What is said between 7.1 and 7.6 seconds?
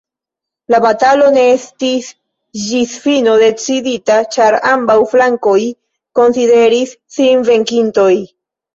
sin